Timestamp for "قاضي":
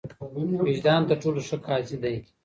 1.67-1.97